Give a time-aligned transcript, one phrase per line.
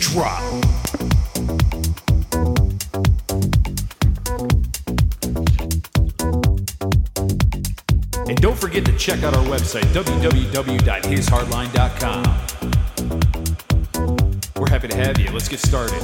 [0.00, 0.42] Drop.
[8.28, 12.24] And don't forget to check out our website, www.hishardline.com.
[14.56, 15.30] We're happy to have you.
[15.30, 16.02] Let's get started.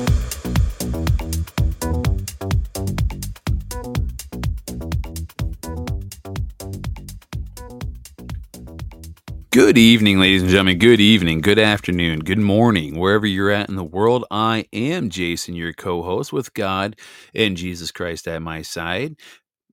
[9.52, 10.79] Good evening, ladies and gentlemen.
[10.79, 14.24] Good evening, good afternoon, good morning, wherever you're at in the world.
[14.30, 16.96] I am Jason, your co host with God
[17.35, 19.16] and Jesus Christ at my side.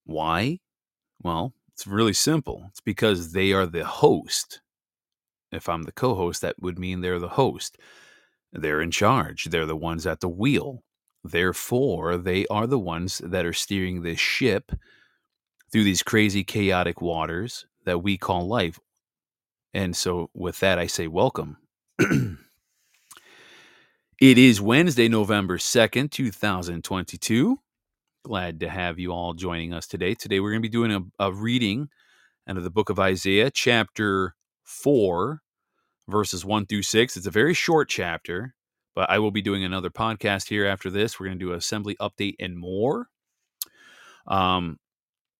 [0.03, 0.59] Why?
[1.23, 2.65] Well, it's really simple.
[2.67, 4.59] It's because they are the host.
[5.49, 7.77] If I'm the co host, that would mean they're the host.
[8.51, 10.83] They're in charge, they're the ones at the wheel.
[11.23, 14.73] Therefore, they are the ones that are steering this ship
[15.71, 18.77] through these crazy, chaotic waters that we call life
[19.73, 21.57] and so, with that, I say welcome.
[21.99, 22.37] it
[24.19, 27.57] is Wednesday, November 2nd, 2022.
[28.23, 30.15] Glad to have you all joining us today.
[30.15, 31.89] Today, we're going to be doing a, a reading
[32.47, 35.41] out of the book of Isaiah, chapter 4,
[36.07, 37.17] verses 1 through 6.
[37.17, 38.55] It's a very short chapter,
[38.95, 41.19] but I will be doing another podcast here after this.
[41.19, 43.07] We're going to do assembly update and more.
[44.27, 44.79] Um,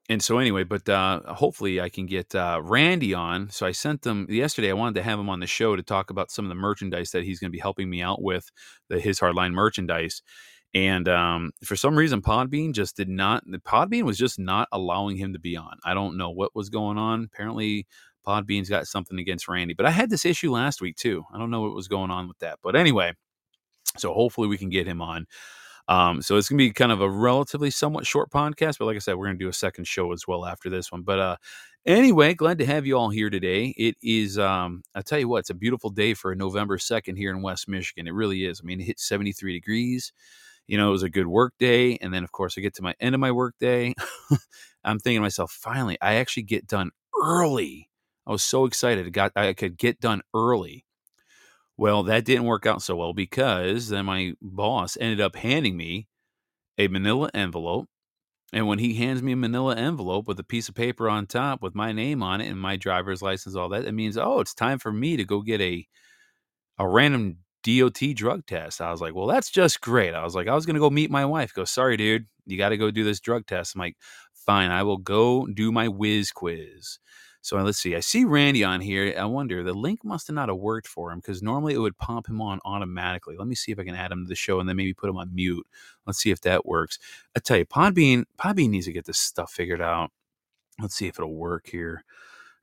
[0.09, 3.51] and so anyway, but uh, hopefully I can get uh, Randy on.
[3.51, 4.71] So I sent them yesterday.
[4.71, 7.11] I wanted to have him on the show to talk about some of the merchandise
[7.11, 8.49] that he's going to be helping me out with,
[8.89, 10.23] the his hardline merchandise.
[10.73, 13.43] And um, for some reason, Podbean just did not.
[13.45, 15.77] The Podbean was just not allowing him to be on.
[15.85, 17.29] I don't know what was going on.
[17.31, 17.85] Apparently,
[18.25, 19.75] Podbean's got something against Randy.
[19.75, 21.23] But I had this issue last week too.
[21.33, 22.59] I don't know what was going on with that.
[22.63, 23.13] But anyway,
[23.97, 25.25] so hopefully we can get him on.
[25.89, 28.99] Um, so it's gonna be kind of a relatively somewhat short podcast, but like I
[28.99, 31.01] said, we're gonna do a second show as well after this one.
[31.01, 31.37] But uh,
[31.85, 33.73] anyway, glad to have you all here today.
[33.75, 37.31] It is, um, I tell you what, it's a beautiful day for November second here
[37.31, 38.07] in West Michigan.
[38.07, 38.61] It really is.
[38.63, 40.13] I mean, it hit seventy three degrees.
[40.67, 42.83] You know, it was a good work day, and then of course I get to
[42.83, 43.95] my end of my work day.
[44.83, 46.91] I'm thinking to myself, finally, I actually get done
[47.21, 47.89] early.
[48.27, 49.07] I was so excited.
[49.07, 50.85] I got I could get done early.
[51.79, 56.07] Well, that didn't work out so well because then my boss ended up handing me
[56.77, 57.87] a manila envelope.
[58.53, 61.61] And when he hands me a manila envelope with a piece of paper on top
[61.63, 64.53] with my name on it and my driver's license, all that, it means, oh, it's
[64.53, 65.87] time for me to go get a
[66.79, 68.81] a random DOT drug test.
[68.81, 70.13] I was like, well, that's just great.
[70.15, 71.53] I was like, I was gonna go meet my wife.
[71.53, 73.75] Go, sorry, dude, you got to go do this drug test.
[73.75, 73.97] I'm like,
[74.33, 76.99] fine, I will go do my whiz quiz.
[77.41, 77.95] So let's see.
[77.95, 79.13] I see Randy on here.
[79.17, 81.97] I wonder the link must have not have worked for him because normally it would
[81.97, 83.35] pop him on automatically.
[83.37, 85.09] Let me see if I can add him to the show and then maybe put
[85.09, 85.65] him on mute.
[86.05, 86.99] Let's see if that works.
[87.35, 90.11] I tell you, Podbean Podbean needs to get this stuff figured out.
[90.81, 92.03] Let's see if it'll work here.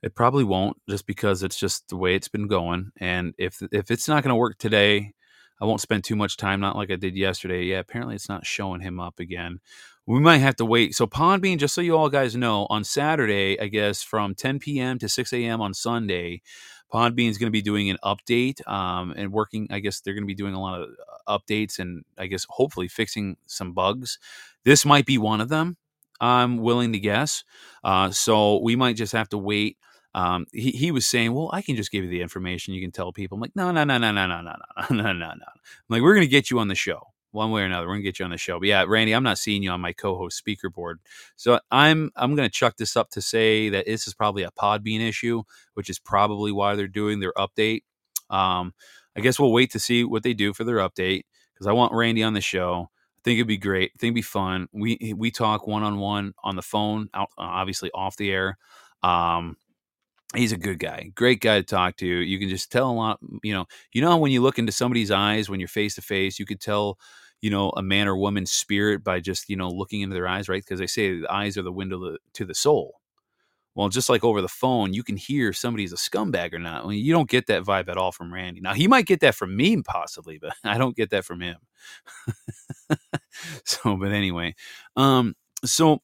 [0.02, 2.92] It probably won't, just because it's just the way it's been going.
[2.98, 5.14] And if if it's not going to work today,
[5.60, 6.60] I won't spend too much time.
[6.60, 7.64] Not like I did yesterday.
[7.64, 9.60] Yeah, apparently it's not showing him up again
[10.06, 10.94] we might have to wait.
[10.94, 14.98] So Podbean, just so you all guys know, on Saturday, I guess from 10 p.m.
[15.00, 15.60] to 6 a.m.
[15.60, 16.42] on Sunday,
[16.92, 19.66] Podbean is going to be doing an update um, and working.
[19.70, 20.90] I guess they're going to be doing a lot of
[21.26, 24.18] uh, updates and I guess hopefully fixing some bugs.
[24.64, 25.76] This might be one of them.
[26.20, 27.42] I'm willing to guess.
[27.82, 29.76] Uh, so we might just have to wait.
[30.14, 32.74] Um, he, he was saying, well, I can just give you the information.
[32.74, 33.36] You can tell people.
[33.36, 35.28] I'm like, no, no, no, no, no, no, no, no, no, no, no.
[35.28, 37.86] I'm like, we're going to get you on the show one way or another.
[37.86, 38.58] We're gonna get you on the show.
[38.58, 41.00] But yeah, Randy, I'm not seeing you on my co-host speaker board,
[41.36, 45.06] so I'm I'm gonna chuck this up to say that this is probably a Podbean
[45.06, 45.42] issue,
[45.74, 47.82] which is probably why they're doing their update.
[48.30, 48.74] Um,
[49.16, 51.22] I guess we'll wait to see what they do for their update
[51.54, 52.90] because I want Randy on the show.
[52.90, 53.92] I think it'd be great.
[53.94, 54.68] I think it'd be fun.
[54.72, 58.58] We we talk one on one on the phone, out, obviously off the air.
[59.02, 59.56] Um,
[60.36, 63.18] he's a good guy great guy to talk to you can just tell a lot
[63.42, 66.38] you know you know when you look into somebody's eyes when you're face to face
[66.38, 66.98] you could tell
[67.42, 70.48] you know a man or woman's spirit by just you know looking into their eyes
[70.48, 70.62] right?
[70.64, 73.00] Because they say the eyes are the window to the soul.
[73.74, 77.12] Well just like over the phone you can hear somebody's a scumbag or not you
[77.12, 78.60] don't get that vibe at all from randy.
[78.60, 81.56] Now he might get that from me possibly but i don't get that from him.
[83.64, 84.54] So but anyway
[84.96, 85.34] um
[85.64, 86.00] so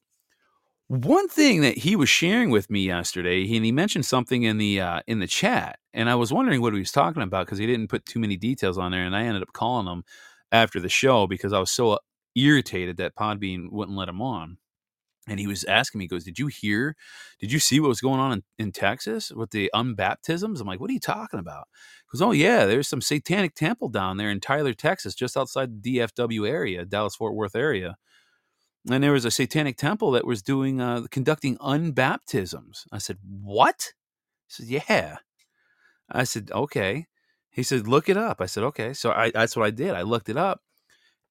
[0.93, 4.59] one thing that he was sharing with me yesterday, he, and he mentioned something in
[4.59, 7.59] the uh, in the chat, and I was wondering what he was talking about because
[7.59, 10.05] he didn't put too many details on there, and I ended up calling him
[10.53, 11.99] after the show because I was so
[12.37, 14.59] irritated that Podbean wouldn't let him on.
[15.29, 16.97] And he was asking me, he goes, Did you hear?
[17.41, 20.61] Did you see what was going on in, in Texas with the unbaptisms?
[20.61, 21.69] I'm like, What are you talking about?
[22.11, 25.83] He goes, Oh, yeah, there's some satanic temple down there in Tyler, Texas, just outside
[25.83, 27.97] the DFW area, Dallas Fort Worth area.
[28.91, 32.87] And there was a satanic temple that was doing, uh, conducting unbaptisms.
[32.91, 33.93] I said, What?
[34.49, 35.17] He said, Yeah.
[36.11, 37.07] I said, Okay.
[37.51, 38.41] He said, Look it up.
[38.41, 38.93] I said, Okay.
[38.93, 39.95] So I, that's what I did.
[39.95, 40.63] I looked it up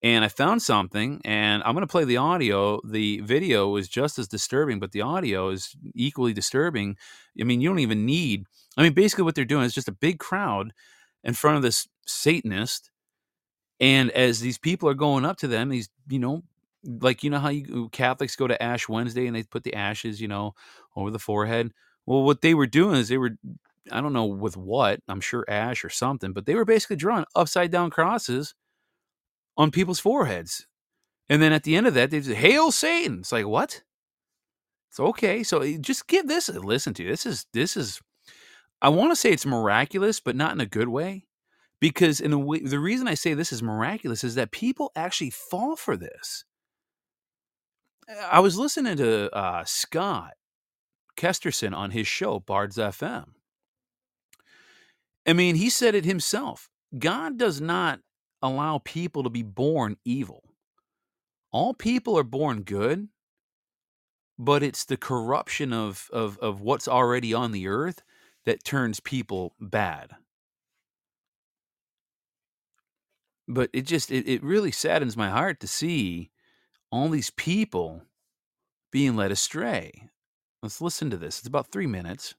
[0.03, 2.81] and I found something, and I'm going to play the audio.
[2.83, 6.97] The video was just as disturbing, but the audio is equally disturbing.
[7.39, 8.45] I mean, you don't even need.
[8.77, 10.73] I mean, basically, what they're doing is just a big crowd
[11.23, 12.89] in front of this Satanist,
[13.79, 16.43] and as these people are going up to them, these you know,
[16.83, 20.21] like you know how you Catholics go to Ash Wednesday and they put the ashes,
[20.21, 20.53] you know,
[20.95, 21.71] over the forehead.
[22.05, 23.37] Well, what they were doing is they were
[23.91, 27.25] I don't know with what, I'm sure ash or something, but they were basically drawing
[27.35, 28.53] upside down crosses
[29.57, 30.67] on people's foreheads.
[31.29, 33.19] And then at the end of that, they say, Hail Satan.
[33.19, 33.83] It's like, what?
[34.89, 35.43] It's okay.
[35.43, 37.05] So eh, just give this a listen to.
[37.05, 38.01] This is, this is,
[38.81, 41.25] I want to say it's miraculous, but not in a good way.
[41.79, 45.31] Because in a way, the reason I say this is miraculous is that people actually
[45.31, 46.45] fall for this.
[48.19, 50.33] I was listening to uh, Scott
[51.15, 53.25] Kesterson on his show, Bards FM.
[55.25, 56.69] I mean, he said it himself.
[56.97, 57.99] God does not
[58.41, 60.43] allow people to be born evil.
[61.51, 63.09] All people are born good,
[64.39, 68.01] but it's the corruption of, of, of what's already on the earth
[68.45, 70.11] that turns people bad.
[73.47, 76.30] But it just, it, it really saddens my heart to see
[76.91, 78.03] all these people
[78.91, 80.09] being led astray.
[80.61, 81.39] Let's listen to this.
[81.39, 82.35] It's about three minutes.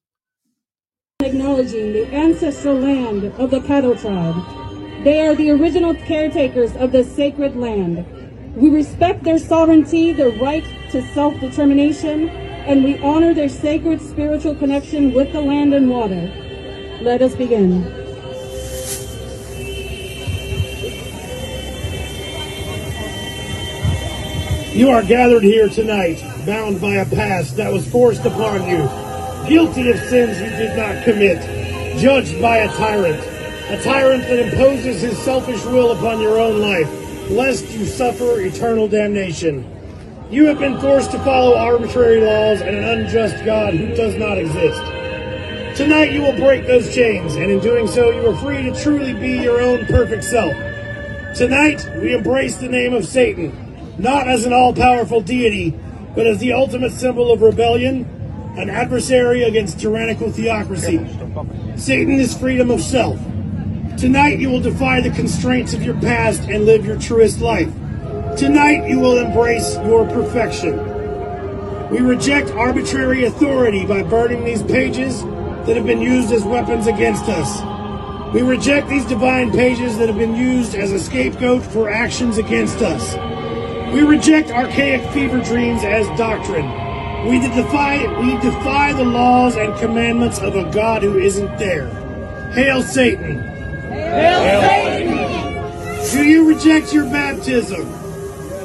[1.20, 4.62] Acknowledging the ancestral land of the Caddo tribe
[5.02, 8.06] they are the original caretakers of the sacred land.
[8.54, 10.62] We respect their sovereignty, their right
[10.92, 16.30] to self-determination, and we honor their sacred spiritual connection with the land and water.
[17.00, 18.01] Let us begin.
[24.74, 28.78] You are gathered here tonight, bound by a past that was forced upon you,
[29.46, 33.20] guilty of sins you did not commit, judged by a tyrant,
[33.68, 36.88] a tyrant that imposes his selfish will upon your own life,
[37.30, 39.70] lest you suffer eternal damnation.
[40.30, 44.38] You have been forced to follow arbitrary laws and an unjust God who does not
[44.38, 44.80] exist.
[45.76, 49.12] Tonight you will break those chains, and in doing so you are free to truly
[49.12, 50.54] be your own perfect self.
[51.36, 55.74] Tonight we embrace the name of Satan, not as an all-powerful deity,
[56.14, 58.04] but as the ultimate symbol of rebellion,
[58.56, 60.98] an adversary against tyrannical theocracy.
[61.76, 63.18] Satan is freedom of self.
[63.96, 67.72] Tonight you will defy the constraints of your past and live your truest life.
[68.36, 70.76] Tonight you will embrace your perfection.
[71.90, 75.22] We reject arbitrary authority by burning these pages
[75.66, 77.62] that have been used as weapons against us.
[78.34, 82.80] We reject these divine pages that have been used as a scapegoat for actions against
[82.80, 83.14] us.
[83.92, 86.66] We reject archaic fever dreams as doctrine.
[87.28, 91.88] We defy, we defy the laws and commandments of a God who isn't there.
[92.52, 93.38] Hail Satan!
[93.90, 96.10] Hail Satan!
[96.10, 97.86] Do you reject your baptism?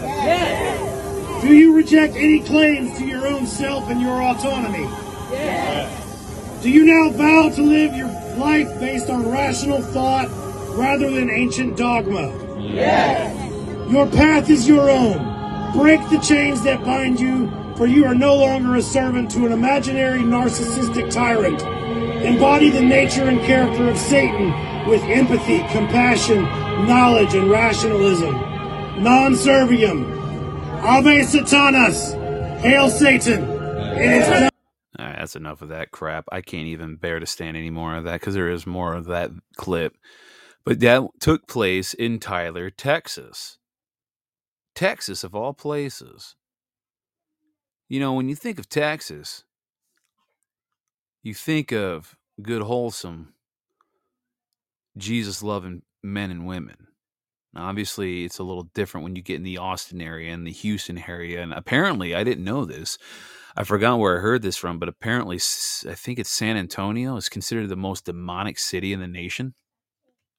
[0.01, 1.41] Yes.
[1.41, 4.88] Do you reject any claims to your own self and your autonomy?
[5.31, 6.62] Yes.
[6.63, 8.07] Do you now vow to live your
[8.38, 10.29] life based on rational thought
[10.77, 12.34] rather than ancient dogma?
[12.60, 13.37] Yes.
[13.89, 15.72] Your path is your own.
[15.74, 19.53] Break the chains that bind you, for you are no longer a servant to an
[19.53, 21.62] imaginary narcissistic tyrant.
[22.24, 24.51] Embody the nature and character of Satan
[24.88, 26.44] with empathy, compassion,
[26.86, 28.34] knowledge, and rationalism.
[29.01, 30.17] Non serviam.
[30.84, 32.60] Ave Satanas.
[32.60, 33.44] Hail Satan.
[35.00, 36.25] All right, that's enough of that crap.
[36.32, 39.06] I can't even bear to stand any more of that because there is more of
[39.06, 39.96] that clip.
[40.65, 43.60] But that took place in Tyler, Texas.
[44.77, 46.36] Texas, of all places.
[47.89, 49.43] You know, when you think of Texas,
[51.24, 53.34] you think of good, wholesome,
[54.96, 56.89] Jesus loving men and women.
[57.55, 60.51] Now, obviously, it's a little different when you get in the Austin area and the
[60.51, 61.41] Houston area.
[61.41, 63.00] And apparently, I didn't know this.
[63.55, 67.29] I forgot where I heard this from, but apparently, I think it's San Antonio is
[67.29, 69.55] considered the most demonic city in the nation,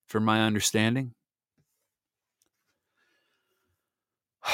[0.06, 1.14] from my understanding.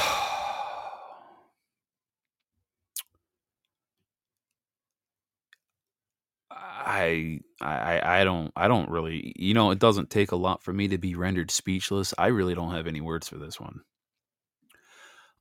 [6.51, 10.73] I I I don't I don't really you know it doesn't take a lot for
[10.73, 12.15] me to be rendered speechless.
[12.19, 13.81] I really don't have any words for this one.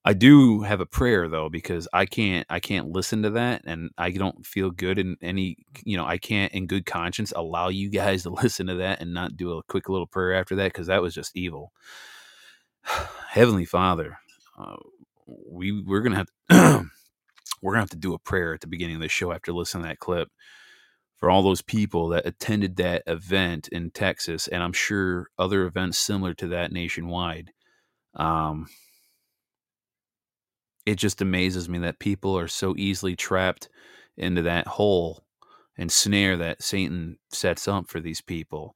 [0.06, 3.92] I do have a prayer though because I can't I can't listen to that and
[3.98, 7.90] I don't feel good in any you know I can't in good conscience allow you
[7.90, 10.88] guys to listen to that and not do a quick little prayer after that cuz
[10.88, 11.72] that was just evil.
[13.30, 14.20] Heavenly Father,
[14.58, 14.76] uh,
[15.28, 16.86] we we're gonna have
[17.62, 19.84] we're gonna have to do a prayer at the beginning of the show after listening
[19.84, 20.30] to that clip
[21.18, 25.98] for all those people that attended that event in Texas and I'm sure other events
[25.98, 27.52] similar to that nationwide.
[28.16, 28.68] Um,
[30.86, 33.70] it just amazes me that people are so easily trapped
[34.18, 35.24] into that hole
[35.78, 38.76] and snare that Satan sets up for these people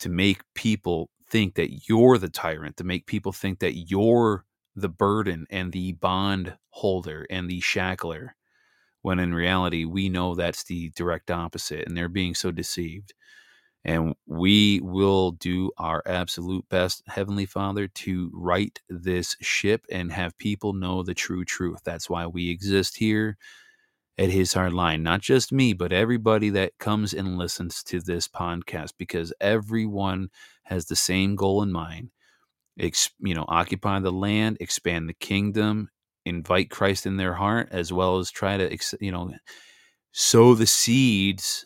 [0.00, 4.44] to make people think that you're the tyrant, to make people think that you're
[4.76, 8.36] the burden and the bond holder and the shackler,
[9.02, 13.14] when in reality, we know that's the direct opposite, and they're being so deceived.
[13.84, 20.36] And we will do our absolute best, Heavenly Father, to right this ship and have
[20.38, 21.82] people know the true truth.
[21.84, 23.36] That's why we exist here
[24.18, 25.04] at His Hard Line.
[25.04, 30.30] Not just me, but everybody that comes and listens to this podcast, because everyone
[30.64, 32.10] has the same goal in mind.
[32.78, 35.90] Ex- you know, occupy the land, expand the kingdom,
[36.24, 39.32] invite Christ in their heart, as well as try to, you know,
[40.12, 41.64] sow the seeds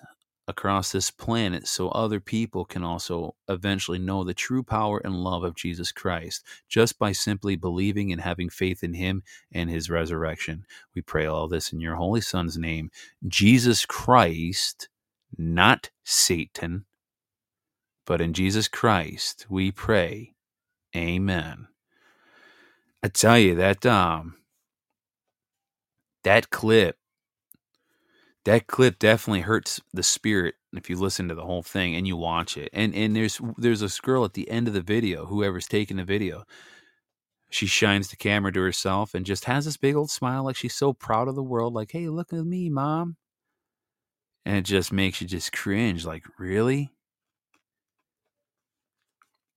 [0.50, 5.45] across this planet so other people can also eventually know the true power and love
[5.45, 10.64] of Jesus Christ just by simply believing and having faith in him and his resurrection.
[10.95, 12.90] We pray all this in your holy son's name,
[13.29, 14.88] Jesus Christ,
[15.38, 16.85] not Satan,
[18.05, 20.35] but in Jesus Christ we pray.
[20.97, 21.68] Amen.
[23.02, 24.37] I tell you that um
[26.25, 26.97] that clip
[28.44, 32.16] that clip definitely hurts the spirit if you listen to the whole thing and you
[32.16, 32.70] watch it.
[32.73, 36.04] And and there's there's a girl at the end of the video, whoever's taking the
[36.04, 36.44] video,
[37.50, 40.75] she shines the camera to herself and just has this big old smile like she's
[40.75, 43.16] so proud of the world, like, hey, look at me, mom.
[44.44, 46.90] And it just makes you just cringe, like, really?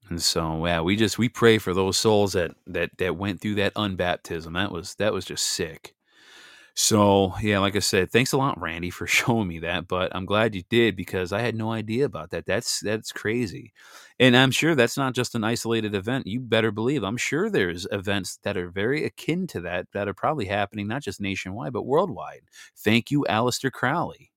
[0.10, 3.56] And so yeah, we just we pray for those souls that that that went through
[3.56, 4.54] that unbaptism.
[4.54, 5.96] That was that was just sick.
[6.76, 9.88] So, yeah, like I said, thanks a lot, Randy, for showing me that.
[9.88, 12.46] But I'm glad you did because I had no idea about that.
[12.48, 13.74] That's that's crazy,
[14.20, 16.28] and I'm sure that's not just an isolated event.
[16.28, 20.14] You better believe I'm sure there's events that are very akin to that that are
[20.16, 22.42] probably happening not just nationwide but worldwide.
[22.78, 24.32] Thank you, Aleister Crowley.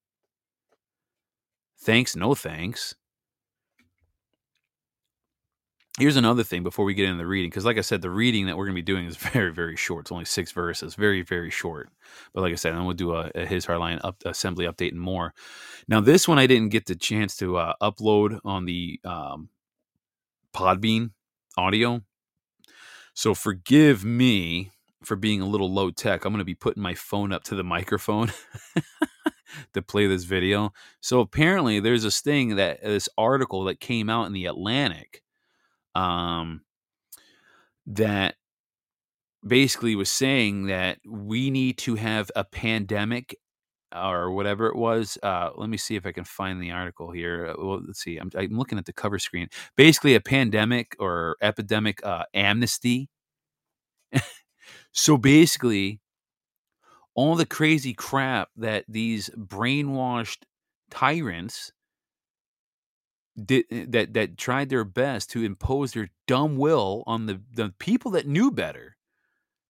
[1.78, 2.94] Thanks, no thanks
[5.98, 8.46] here's another thing before we get into the reading because like i said the reading
[8.46, 10.04] that we're going to be doing is very very short.
[10.04, 11.90] It's only six verses very very short.
[12.34, 15.00] But like i said then we'll do a, a his hardline up, assembly update and
[15.00, 15.34] more.
[15.88, 19.48] Now this one i didn't get the chance to uh, upload on the um,
[20.54, 21.10] podbean
[21.56, 22.02] audio.
[23.14, 24.72] So forgive me
[25.02, 26.24] for being a little low tech.
[26.24, 28.32] I'm going to be putting my phone up to the microphone
[29.72, 30.72] to play this video.
[31.00, 35.22] So apparently there's this thing that this article that came out in the atlantic
[35.96, 36.60] um,
[37.86, 38.34] that
[39.46, 43.36] basically was saying that we need to have a pandemic
[43.94, 45.16] or whatever it was.
[45.22, 47.46] Uh, let me see if I can find the article here.
[47.46, 48.18] Uh, well, let's see.
[48.18, 49.48] I'm, I'm looking at the cover screen.
[49.76, 53.08] Basically, a pandemic or epidemic uh, amnesty.
[54.92, 56.00] so basically,
[57.14, 60.42] all the crazy crap that these brainwashed
[60.90, 61.72] tyrants
[63.44, 67.72] did eh, that that tried their best to impose their dumb will on the the
[67.78, 68.96] people that knew better,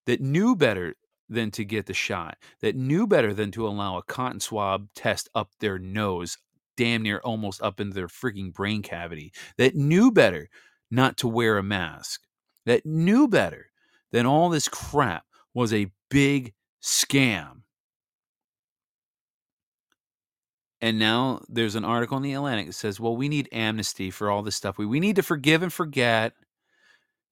[0.06, 0.94] that knew better
[1.28, 5.28] than to get the shot, that knew better than to allow a cotton swab test
[5.34, 6.38] up their nose,
[6.76, 10.48] damn near almost up into their freaking brain cavity, that knew better
[10.90, 12.22] not to wear a mask,
[12.64, 13.70] that knew better
[14.12, 17.62] than all this crap was a big scam
[20.80, 24.30] And now there's an article in the Atlantic that says, well, we need amnesty for
[24.30, 24.78] all this stuff.
[24.78, 26.34] We, we need to forgive and forget.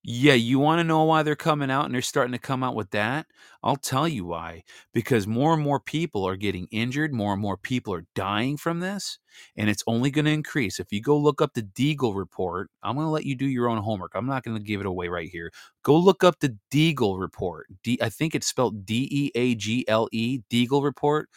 [0.06, 2.74] Yeah, you want to know why they're coming out and they're starting to come out
[2.74, 3.26] with that?
[3.62, 4.64] I'll tell you why.
[4.92, 8.80] Because more and more people are getting injured, more and more people are dying from
[8.80, 9.18] this,
[9.56, 10.78] and it's only going to increase.
[10.78, 13.66] If you go look up the Deagle report, I'm going to let you do your
[13.70, 14.12] own homework.
[14.14, 15.50] I'm not going to give it away right here.
[15.82, 17.68] Go look up the Deagle report.
[17.82, 21.30] D- I think it's spelled D E A G L E, Deagle report.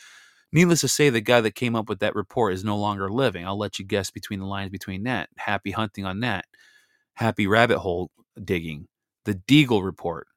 [0.51, 3.45] Needless to say, the guy that came up with that report is no longer living.
[3.45, 5.29] I'll let you guess between the lines between that.
[5.37, 6.45] Happy hunting on that.
[7.15, 8.11] Happy rabbit hole
[8.41, 8.87] digging.
[9.25, 10.27] The Deagle report.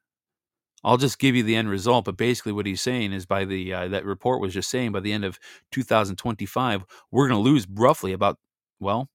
[0.83, 2.05] I'll just give you the end result.
[2.05, 4.99] But basically, what he's saying is by the uh, that report was just saying by
[4.99, 5.39] the end of
[5.71, 8.37] 2025, we're going to lose roughly about
[8.79, 9.09] well,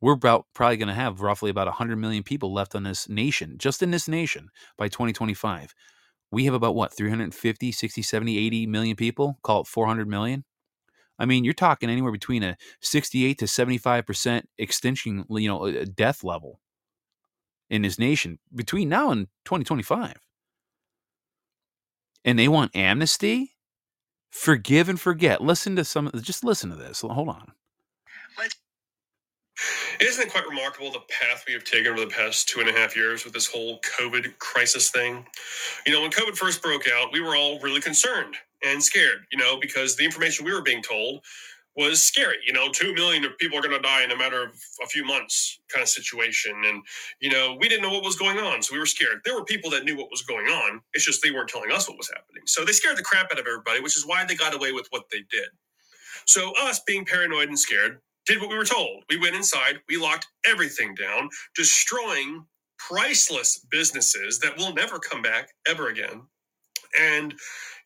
[0.00, 3.56] we're about probably going to have roughly about 100 million people left on this nation,
[3.58, 5.74] just in this nation by 2025.
[6.32, 9.38] We have about what 350, 60, 70, 80 million people.
[9.42, 10.44] Call it 400 million.
[11.18, 16.24] I mean, you're talking anywhere between a 68 to 75 percent extinction, you know, death
[16.24, 16.60] level
[17.68, 20.14] in this nation between now and 2025
[22.24, 23.56] and they want amnesty,
[24.30, 25.40] forgive and forget.
[25.40, 26.10] Listen to some.
[26.20, 27.00] Just listen to this.
[27.00, 27.52] Hold on.
[30.00, 32.72] Isn't it quite remarkable the path we have taken over the past two and a
[32.72, 35.26] half years with this whole COVID crisis thing?
[35.86, 39.38] You know, when COVID first broke out, we were all really concerned and scared, you
[39.38, 41.22] know, because the information we were being told
[41.76, 42.36] was scary.
[42.46, 44.50] You know, two million people are going to die in a matter of
[44.82, 46.52] a few months, kind of situation.
[46.66, 46.82] And
[47.20, 49.20] you know, we didn't know what was going on, so we were scared.
[49.24, 50.82] There were people that knew what was going on.
[50.94, 52.44] It's just they weren't telling us what was happening.
[52.46, 54.88] So they scared the crap out of everybody, which is why they got away with
[54.90, 55.48] what they did.
[56.26, 59.04] So us being paranoid and scared did what we were told.
[59.10, 62.46] We went inside, we locked everything down, destroying
[62.78, 66.22] priceless businesses that will never come back ever again.
[66.98, 67.34] And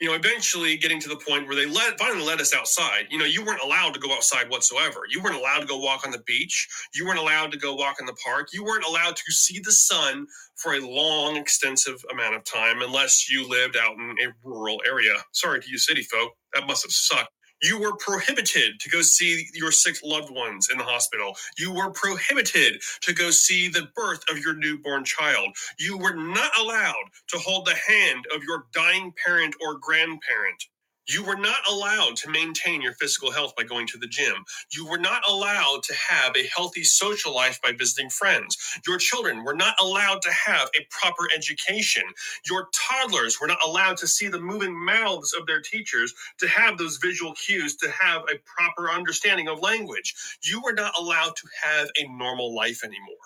[0.00, 3.06] you know, eventually getting to the point where they let finally let us outside.
[3.10, 5.02] You know, you weren't allowed to go outside whatsoever.
[5.10, 6.68] You weren't allowed to go walk on the beach.
[6.94, 8.48] You weren't allowed to go walk in the park.
[8.52, 13.30] You weren't allowed to see the sun for a long, extensive amount of time unless
[13.30, 15.14] you lived out in a rural area.
[15.32, 16.32] Sorry to you city folk.
[16.54, 17.33] That must have sucked.
[17.64, 21.36] You were prohibited to go see your sick loved ones in the hospital.
[21.58, 25.56] You were prohibited to go see the birth of your newborn child.
[25.80, 30.64] You were not allowed to hold the hand of your dying parent or grandparent.
[31.08, 34.44] You were not allowed to maintain your physical health by going to the gym.
[34.72, 38.56] You were not allowed to have a healthy social life by visiting friends.
[38.86, 42.04] Your children were not allowed to have a proper education.
[42.48, 46.78] Your toddlers were not allowed to see the moving mouths of their teachers, to have
[46.78, 50.14] those visual cues, to have a proper understanding of language.
[50.44, 53.16] You were not allowed to have a normal life anymore.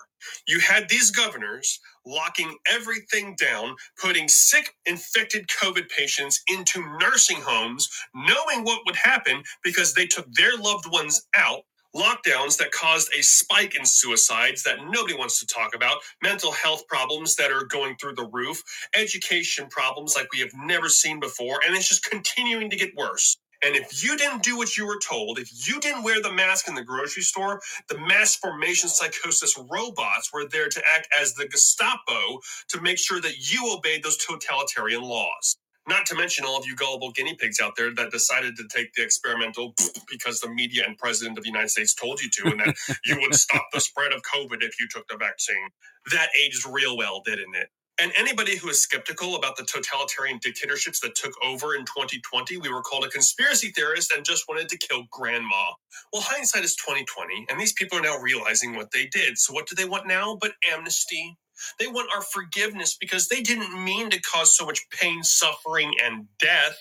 [0.47, 7.89] You had these governors locking everything down, putting sick, infected COVID patients into nursing homes,
[8.15, 11.61] knowing what would happen because they took their loved ones out.
[11.95, 16.87] Lockdowns that caused a spike in suicides that nobody wants to talk about, mental health
[16.87, 18.63] problems that are going through the roof,
[18.95, 23.37] education problems like we have never seen before, and it's just continuing to get worse.
[23.63, 26.67] And if you didn't do what you were told, if you didn't wear the mask
[26.67, 31.47] in the grocery store, the mass formation psychosis robots were there to act as the
[31.47, 35.57] Gestapo to make sure that you obeyed those totalitarian laws.
[35.87, 38.93] Not to mention all of you gullible guinea pigs out there that decided to take
[38.93, 39.73] the experimental
[40.09, 43.19] because the media and president of the United States told you to, and that you
[43.21, 45.69] would stop the spread of COVID if you took the vaccine.
[46.11, 47.69] That aged real well, didn't it?
[48.01, 52.69] And anybody who is skeptical about the totalitarian dictatorships that took over in 2020, we
[52.69, 55.65] were called a conspiracy theorist and just wanted to kill grandma.
[56.13, 59.37] Well, hindsight is 2020, and these people are now realizing what they did.
[59.37, 61.37] So what do they want now but amnesty?
[61.79, 66.27] They want our forgiveness because they didn't mean to cause so much pain, suffering, and
[66.39, 66.77] death.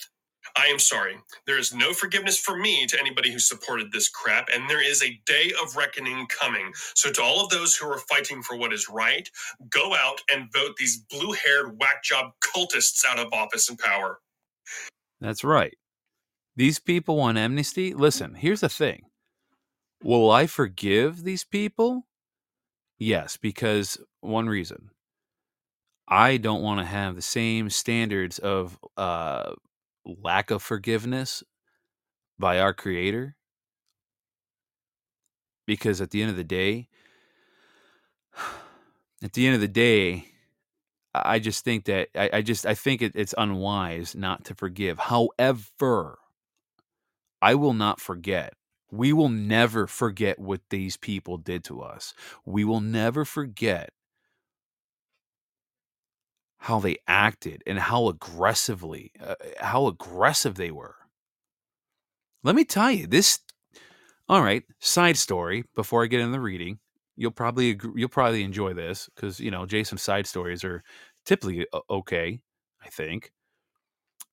[0.58, 1.16] I am sorry.
[1.46, 5.04] There is no forgiveness for me to anybody who supported this crap, and there is
[5.04, 6.72] a day of reckoning coming.
[6.96, 9.30] So, to all of those who are fighting for what is right,
[9.70, 14.18] go out and vote these blue haired whack job cultists out of office and power.
[15.20, 15.76] That's right.
[16.56, 17.94] These people want amnesty.
[17.94, 19.02] Listen, here's the thing
[20.02, 22.06] Will I forgive these people?
[22.98, 24.90] Yes, because one reason.
[26.08, 29.52] I don't want to have the same standards of uh,
[30.22, 31.42] lack of forgiveness
[32.38, 33.36] by our creator.
[35.66, 36.88] Because at the end of the day
[39.22, 40.26] at the end of the day
[41.14, 44.98] i just think that i, I just i think it, it's unwise not to forgive.
[44.98, 46.18] However
[47.42, 48.54] i will not forget.
[48.90, 52.14] We will never forget what these people did to us.
[52.46, 53.90] We will never forget
[56.58, 60.96] how they acted and how aggressively uh, how aggressive they were.
[62.42, 63.40] Let me tell you this
[64.28, 66.78] all right side story before i get into the reading
[67.16, 70.82] you'll probably agree, you'll probably enjoy this because you know jason's side stories are
[71.24, 72.40] typically uh, okay
[72.84, 73.32] i think.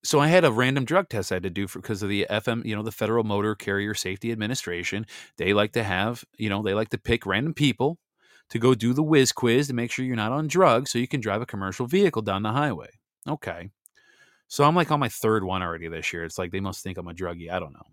[0.04, 2.28] So i had a random drug test i had to do for because of the
[2.30, 5.06] fm you know the federal motor carrier safety administration.
[5.38, 7.98] They like to have you know they like to pick random people
[8.50, 11.08] to go do the whiz quiz to make sure you're not on drugs so you
[11.08, 12.90] can drive a commercial vehicle down the highway.
[13.28, 13.70] Okay.
[14.48, 16.24] So I'm like on my third one already this year.
[16.24, 17.52] It's like they must think I'm a druggie.
[17.52, 17.88] I don't know.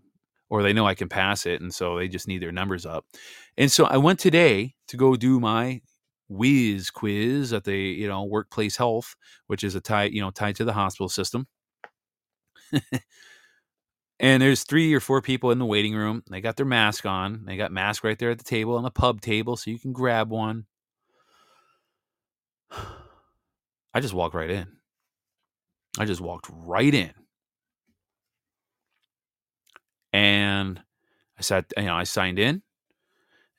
[0.49, 1.61] Or they know I can pass it.
[1.61, 3.05] And so they just need their numbers up.
[3.57, 5.81] And so I went today to go do my
[6.29, 9.15] whiz quiz at the you know workplace health,
[9.47, 11.47] which is a tie you know tied to the hospital system.
[14.23, 16.23] and there's three or four people in the waiting room.
[16.29, 17.43] They got their mask on.
[17.43, 19.91] They got mask right there at the table on the pub table, so you can
[19.91, 20.65] grab one.
[23.93, 24.77] I just walked right in.
[25.99, 27.11] I just walked right in.
[30.13, 30.81] And
[31.37, 32.61] I sat, you know, I signed in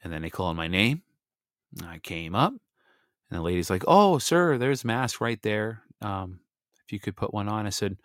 [0.02, 1.02] and then they called my name.
[1.84, 2.54] I came up
[3.30, 5.82] and the lady's like, Oh, sir, there's mask right there.
[6.00, 6.40] Um,
[6.84, 7.66] if you could put one on.
[7.66, 7.98] I said,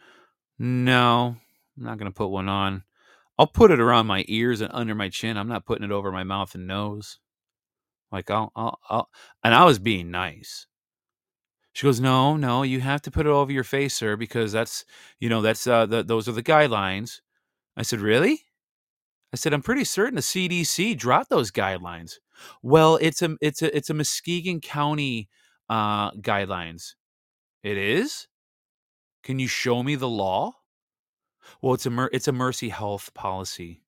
[0.57, 1.37] No,
[1.79, 2.83] I'm not going to put one on.
[3.37, 5.37] I'll put it around my ears and under my chin.
[5.37, 7.19] I'm not putting it over my mouth and nose.
[8.11, 9.09] Like I'll, I'll, I'll,
[9.43, 10.67] and I was being nice.
[11.71, 14.83] She goes, no, no, you have to put it over your face, sir, because that's,
[15.19, 17.21] you know, that's, uh, the, those are the guidelines.
[17.77, 18.41] I said, really?
[19.31, 22.15] I said, I'm pretty certain the CDC dropped those guidelines.
[22.61, 25.29] Well, it's a, it's a, it's a Muskegon County,
[25.69, 26.95] uh, guidelines.
[27.63, 28.27] It is?
[29.23, 30.58] Can you show me the law?
[31.61, 33.81] Well, it's a, mer- it's a Mercy Health policy.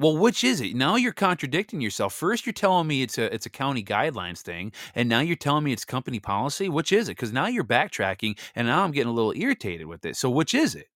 [0.00, 0.76] Well, which is it?
[0.76, 2.14] Now you're contradicting yourself.
[2.14, 5.64] First, you're telling me it's a it's a county guidelines thing, and now you're telling
[5.64, 6.68] me it's company policy.
[6.68, 7.16] Which is it?
[7.16, 10.16] Because now you're backtracking, and now I'm getting a little irritated with it.
[10.16, 10.86] So, which is it?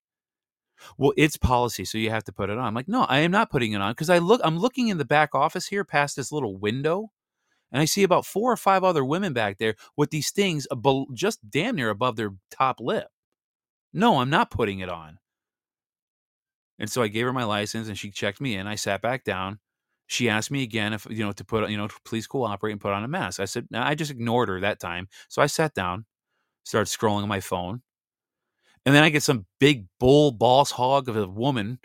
[0.99, 2.64] Well, it's policy, so you have to put it on.
[2.64, 4.40] I'm like, no, I am not putting it on because I look.
[4.45, 7.11] I'm looking in the back office here, past this little window,
[7.73, 10.66] and I see about four or five other women back there with these things
[11.14, 13.09] just damn near above their top lip.
[13.93, 15.19] No, I'm not putting it on.
[16.79, 18.67] And so I gave her my license and she checked me in.
[18.67, 19.59] I sat back down.
[20.07, 22.93] She asked me again if, you know, to put, you know, please cooperate and put
[22.93, 23.41] on a mask.
[23.41, 25.09] I said, I just ignored her that time.
[25.29, 26.07] So I sat down,
[26.65, 27.83] started scrolling on my phone.
[28.85, 31.79] And then I get some big bull boss hog of a woman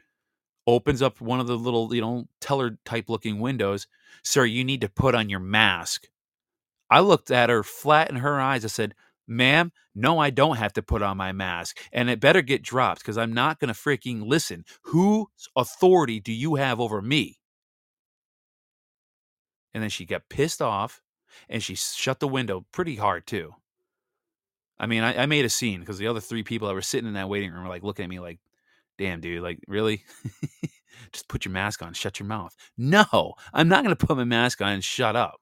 [0.65, 3.88] opens up one of the little, you know, teller type looking windows.
[4.24, 6.08] Sir, you need to put on your mask.
[6.89, 8.65] I looked at her flat in her eyes.
[8.65, 8.96] I said,
[9.27, 11.77] ma'am, no, I don't have to put on my mask.
[11.91, 14.63] And it better get dropped because I'm not going to freaking listen.
[14.83, 17.39] Whose authority do you have over me?
[19.73, 21.01] And then she got pissed off
[21.49, 23.53] and she shut the window pretty hard too.
[24.79, 27.07] I mean, I, I made a scene because the other three people that were sitting
[27.07, 28.39] in that waiting room were like looking at me like,
[28.97, 30.03] damn, dude, like, really?
[31.11, 32.55] Just put your mask on, shut your mouth.
[32.77, 35.39] No, I'm not going to put my mask on and shut up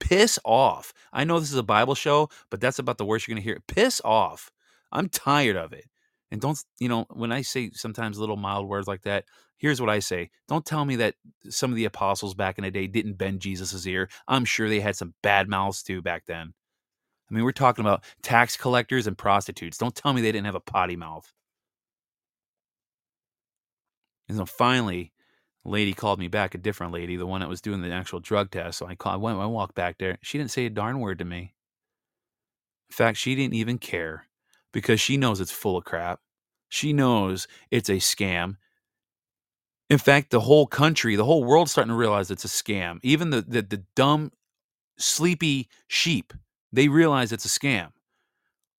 [0.00, 0.92] piss off.
[1.12, 3.48] I know this is a Bible show, but that's about the worst you're going to
[3.48, 3.60] hear.
[3.66, 4.50] Piss off.
[4.92, 5.86] I'm tired of it.
[6.30, 9.24] And don't, you know, when I say sometimes little mild words like that,
[9.56, 10.30] here's what I say.
[10.46, 11.14] Don't tell me that
[11.48, 14.08] some of the apostles back in the day didn't bend Jesus's ear.
[14.26, 16.52] I'm sure they had some bad mouths too back then.
[17.30, 19.78] I mean, we're talking about tax collectors and prostitutes.
[19.78, 21.30] Don't tell me they didn't have a potty mouth.
[24.28, 25.12] And so finally,
[25.68, 28.50] lady called me back, a different lady, the one that was doing the actual drug
[28.50, 28.78] test.
[28.78, 30.18] So I called, I went, I walked back there.
[30.22, 31.54] She didn't say a darn word to me.
[32.90, 34.26] In fact, she didn't even care
[34.72, 36.20] because she knows it's full of crap.
[36.68, 38.56] She knows it's a scam.
[39.90, 42.98] In fact, the whole country, the whole world's starting to realize it's a scam.
[43.02, 44.32] Even the, the, the dumb,
[44.98, 46.32] sleepy sheep,
[46.72, 47.92] they realize it's a scam.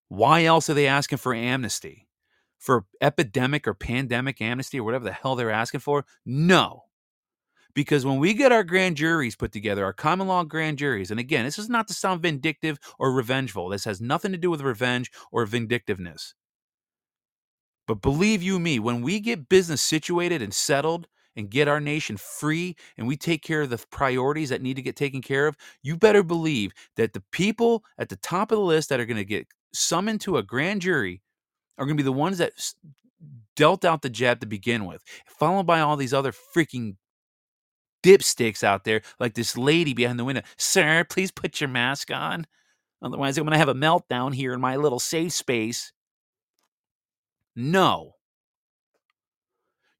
[0.09, 2.07] Why else are they asking for amnesty?
[2.59, 6.05] For epidemic or pandemic amnesty or whatever the hell they're asking for?
[6.25, 6.83] No.
[7.73, 11.19] Because when we get our grand juries put together, our common law grand juries, and
[11.19, 14.61] again, this is not to sound vindictive or revengeful, this has nothing to do with
[14.61, 16.33] revenge or vindictiveness.
[17.87, 22.17] But believe you me, when we get business situated and settled and get our nation
[22.17, 25.55] free and we take care of the priorities that need to get taken care of,
[25.81, 29.17] you better believe that the people at the top of the list that are going
[29.17, 31.21] to get summoned to a grand jury
[31.79, 32.53] are going to be the ones that
[33.55, 36.97] dealt out the jab to begin with, followed by all these other freaking
[38.03, 40.41] dipsticks out there, like this lady behind the window.
[40.57, 42.45] Sir, please put your mask on.
[43.01, 45.93] Otherwise, I'm going to have a meltdown here in my little safe space.
[47.55, 48.15] No.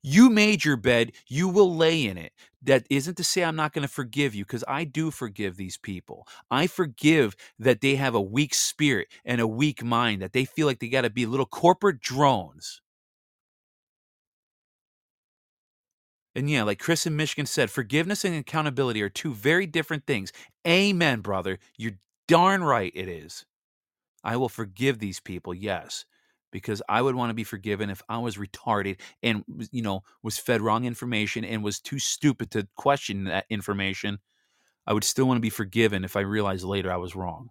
[0.01, 2.31] You made your bed, you will lay in it.
[2.61, 5.77] That isn't to say I'm not going to forgive you because I do forgive these
[5.77, 6.27] people.
[6.51, 10.67] I forgive that they have a weak spirit and a weak mind, that they feel
[10.67, 12.81] like they got to be little corporate drones.
[16.35, 20.31] And yeah, like Chris in Michigan said, forgiveness and accountability are two very different things.
[20.67, 21.59] Amen, brother.
[21.77, 23.45] You're darn right it is.
[24.23, 26.05] I will forgive these people, yes
[26.51, 30.37] because I would want to be forgiven if I was retarded and you know was
[30.37, 34.19] fed wrong information and was too stupid to question that information.
[34.87, 37.49] I would still want to be forgiven if I realized later I was wrong.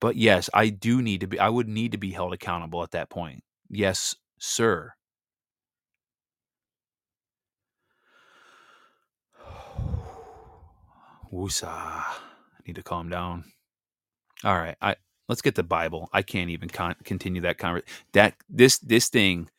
[0.00, 2.90] But yes, I do need to be I would need to be held accountable at
[2.92, 3.44] that point.
[3.70, 4.94] Yes, sir.
[11.32, 11.68] Woosah.
[11.68, 12.18] I
[12.66, 13.44] need to calm down.
[14.44, 14.96] All right, I
[15.32, 16.10] let's get the Bible.
[16.12, 17.94] I can't even con- continue that conversation.
[18.14, 19.50] That this this thing,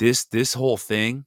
[0.00, 1.26] this this whole thing.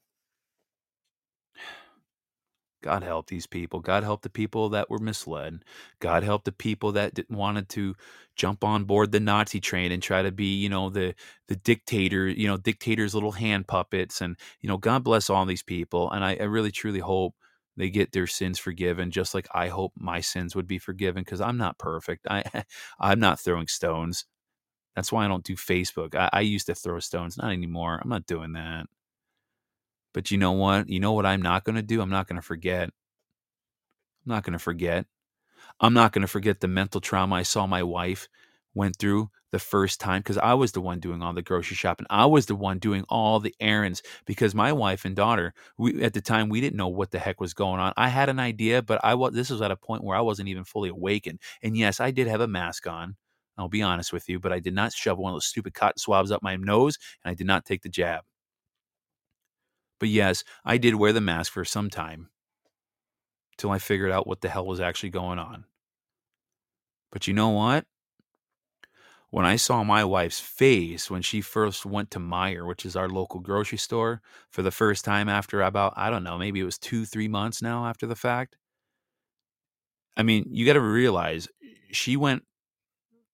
[2.84, 3.82] God help these people.
[3.82, 5.66] God help the people that were misled.
[6.00, 7.96] God help the people that didn't wanted to
[8.38, 11.16] jump on board the Nazi train and try to be, you know, the
[11.50, 14.22] the dictator, you know, dictators' little hand puppets.
[14.22, 16.12] And you know, God bless all these people.
[16.12, 17.36] And I, I really truly hope
[17.78, 21.42] they get their sins forgiven, just like I hope my sins would be forgiven, because
[21.42, 22.28] I'm not perfect.
[22.30, 22.44] I
[23.00, 24.26] I'm not throwing stones.
[24.96, 26.16] That's why I don't do Facebook.
[26.16, 28.00] I, I used to throw stones, not anymore.
[28.02, 28.86] I'm not doing that.
[30.14, 30.90] But you know what?
[30.90, 32.02] You know what I'm not going to do?
[32.02, 32.90] I'm not going to forget.
[34.26, 35.06] I'm not going to forget.
[35.80, 38.28] I'm not going to forget the mental trauma I saw my wife
[38.74, 42.08] went through the first time because I was the one doing all the grocery shopping.
[42.10, 46.14] I was the one doing all the errands because my wife and daughter, we at
[46.14, 47.94] the time we didn't know what the heck was going on.
[47.96, 50.50] I had an idea, but I was this was at a point where I wasn't
[50.50, 51.40] even fully awakened.
[51.62, 53.16] And yes, I did have a mask on.
[53.58, 56.00] I'll be honest with you, but I did not shove one of those stupid cotton
[56.00, 58.24] swabs up my nose and I did not take the jab.
[60.00, 62.30] But yes, I did wear the mask for some time
[63.58, 65.66] till I figured out what the hell was actually going on.
[67.12, 67.86] But you know what?
[69.34, 73.10] When I saw my wife's face when she first went to Meijer, which is our
[73.10, 76.78] local grocery store, for the first time after about, I don't know, maybe it was
[76.78, 78.58] two, three months now after the fact.
[80.16, 81.48] I mean, you got to realize
[81.92, 82.44] she went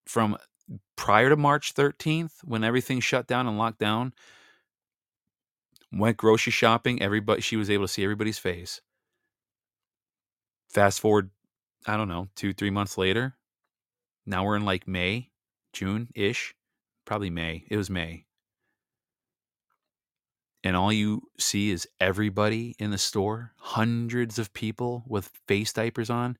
[0.05, 0.37] from
[0.95, 4.13] prior to March 13th when everything shut down and locked down,
[5.91, 7.01] went grocery shopping.
[7.01, 8.79] Everybody, she was able to see everybody's face.
[10.69, 11.31] Fast forward,
[11.85, 13.35] I don't know, two, three months later.
[14.25, 15.29] Now we're in like May,
[15.79, 16.53] June ish,
[17.05, 17.63] probably May.
[17.69, 18.25] It was May.
[20.61, 26.09] And all you see is everybody in the store, hundreds of people with face diapers
[26.09, 26.37] on.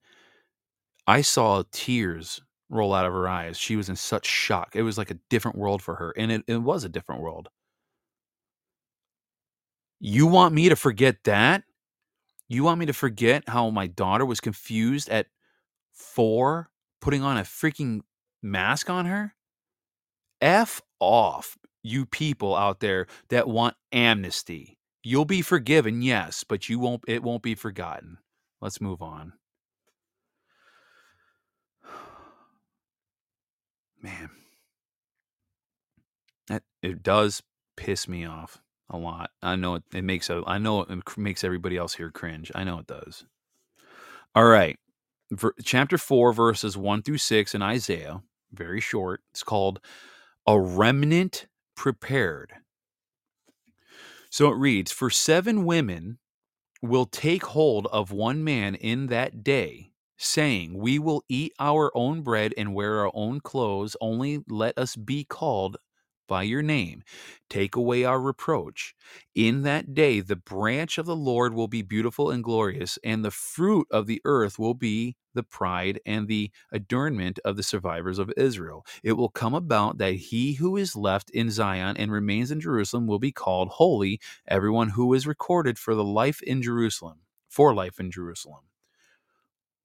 [1.08, 3.58] I saw tears roll out of her eyes.
[3.58, 4.76] She was in such shock.
[4.76, 6.14] It was like a different world for her.
[6.18, 7.48] And it, it was a different world.
[10.02, 11.64] You want me to forget that?
[12.50, 15.28] You want me to forget how my daughter was confused at
[15.94, 18.02] four putting on a freaking
[18.42, 19.36] mask on her?
[20.42, 24.78] F off, you people out there that want amnesty.
[25.04, 28.18] You'll be forgiven, yes, but you won't it won't be forgotten.
[28.62, 29.34] Let's move on.
[34.02, 34.30] Man.
[36.48, 37.44] That it does
[37.78, 39.32] piss me off a lot.
[39.42, 42.52] I know it, it makes a I know it makes everybody else here cringe.
[42.56, 43.26] I know it does.
[44.36, 44.78] All right.
[45.32, 48.22] Ver, chapter 4 verses 1 through 6 in Isaiah,
[48.54, 49.22] very short.
[49.32, 49.80] It's called
[50.48, 52.54] a remnant prepared.
[54.30, 56.20] So it reads For seven women
[56.82, 62.22] will take hold of one man in that day, saying, We will eat our own
[62.22, 65.78] bread and wear our own clothes, only let us be called
[66.30, 67.04] by your name.
[67.50, 68.96] Take away our reproach.
[69.36, 73.32] In that day, the branch of the Lord will be beautiful and glorious, and the
[73.32, 78.32] fruit of the earth will be the pride and the adornment of the survivors of
[78.38, 78.86] Israel.
[79.04, 83.08] It will come about that he who is left in Zion and remains in Jerusalem
[83.08, 88.00] will be called holy, everyone who is recorded for the life in Jerusalem, for life
[88.00, 88.62] in Jerusalem.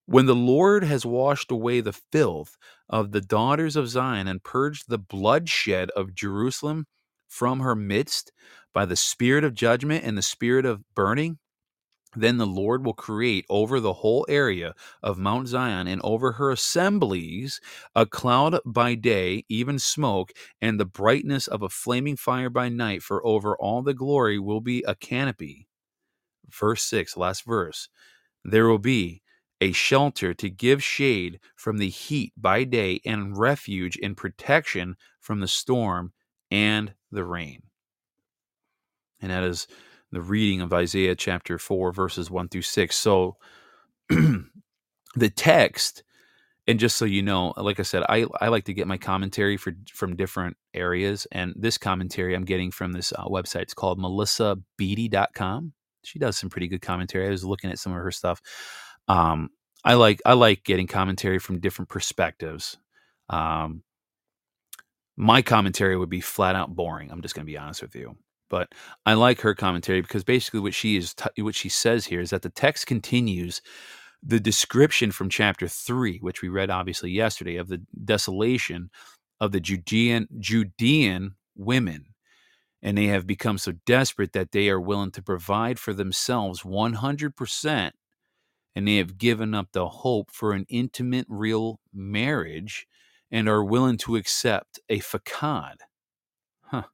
[0.07, 4.89] When the Lord has washed away the filth of the daughters of Zion and purged
[4.89, 6.87] the bloodshed of Jerusalem
[7.29, 8.33] from her midst
[8.73, 11.39] by the spirit of judgment and the spirit of burning,
[12.17, 16.51] then the Lord will create over the whole area of Mount Zion and over her
[16.51, 17.61] assemblies
[17.95, 23.03] a cloud by day, even smoke, and the brightness of a flaming fire by night,
[23.03, 25.67] for over all the glory will be a canopy.
[26.49, 27.89] Verse 6, last verse.
[28.45, 29.23] There will be
[29.65, 35.41] a shelter to give shade from the heat by day and refuge and protection from
[35.41, 36.13] the storm
[36.51, 37.63] and the rain.
[39.23, 39.67] And that is
[40.13, 42.95] the reading of Isaiah chapter 4, verses 1 through 6.
[42.95, 43.39] So
[44.11, 46.03] the text,
[46.67, 49.57] and just so you know, like I said, I, I like to get my commentary
[49.57, 51.27] for from different areas.
[51.33, 53.63] And this commentary I'm getting from this uh, website.
[53.63, 55.73] It's called melissabeatty.com.
[56.03, 57.29] She does some pretty good commentary.
[57.29, 58.43] I was looking at some of her stuff.
[59.09, 59.51] Um,
[59.85, 62.79] I like I like getting commentary from different perspectives.
[63.29, 63.83] Um,
[65.17, 67.11] my commentary would be flat out boring.
[67.11, 68.17] I'm just going to be honest with you.
[68.51, 68.73] But
[69.07, 72.31] I like her commentary because basically what she is t- what she says here is
[72.31, 73.61] that the text continues
[74.23, 78.91] the description from chapter 3 which we read obviously yesterday of the desolation
[79.41, 82.07] of the Judean Judean women
[82.83, 87.91] and they have become so desperate that they are willing to provide for themselves 100%
[88.75, 92.87] and they have given up the hope for an intimate, real marriage
[93.31, 95.79] and are willing to accept a facade.
[96.63, 96.85] Huh.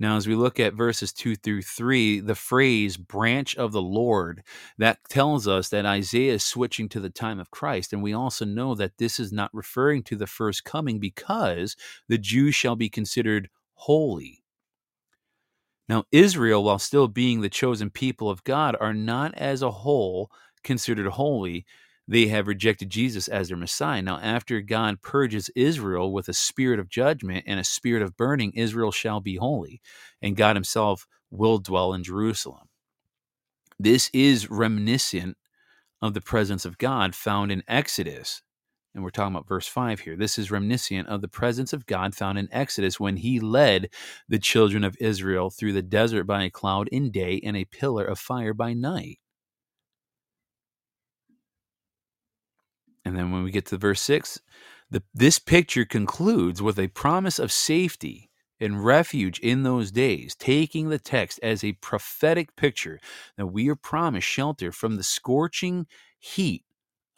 [0.00, 4.42] Now, as we look at verses two through three, the phrase branch of the Lord,
[4.78, 7.92] that tells us that Isaiah is switching to the time of Christ.
[7.92, 11.74] And we also know that this is not referring to the first coming because
[12.06, 14.44] the Jews shall be considered holy.
[15.88, 20.30] Now, Israel, while still being the chosen people of God, are not as a whole
[20.62, 21.64] considered holy.
[22.06, 24.02] They have rejected Jesus as their Messiah.
[24.02, 28.52] Now, after God purges Israel with a spirit of judgment and a spirit of burning,
[28.52, 29.80] Israel shall be holy,
[30.20, 32.68] and God Himself will dwell in Jerusalem.
[33.78, 35.36] This is reminiscent
[36.02, 38.42] of the presence of God found in Exodus
[38.94, 40.16] and we're talking about verse 5 here.
[40.16, 43.90] This is reminiscent of the presence of God found in Exodus when he led
[44.28, 48.04] the children of Israel through the desert by a cloud in day and a pillar
[48.04, 49.18] of fire by night.
[53.04, 54.40] And then when we get to verse 6,
[54.90, 60.88] the, this picture concludes with a promise of safety and refuge in those days, taking
[60.88, 62.98] the text as a prophetic picture
[63.36, 65.86] that we are promised shelter from the scorching
[66.18, 66.64] heat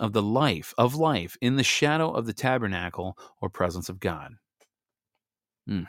[0.01, 4.33] of the life of life in the shadow of the tabernacle or presence of God.
[5.69, 5.83] Hmm.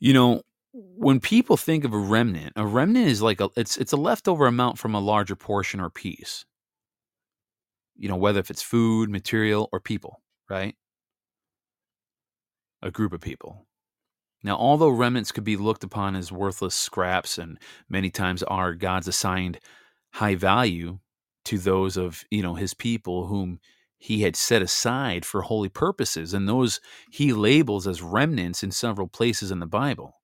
[0.00, 3.92] You know, when people think of a remnant, a remnant is like a it's it's
[3.92, 6.44] a leftover amount from a larger portion or piece.
[7.96, 10.74] You know, whether if it's food, material, or people, right?
[12.80, 13.66] A group of people.
[14.42, 19.06] Now, although remnants could be looked upon as worthless scraps and many times are God's
[19.06, 19.60] assigned
[20.14, 20.98] high value,
[21.46, 23.60] to those of you know his people whom
[23.98, 29.06] he had set aside for holy purposes and those he labels as remnants in several
[29.08, 30.14] places in the bible.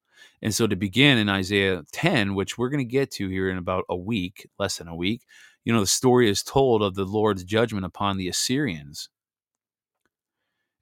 [0.42, 3.58] And so to begin in isaiah 10 which we're going to get to here in
[3.58, 5.22] about a week less than a week
[5.64, 9.08] you know the story is told of the lord's judgment upon the assyrians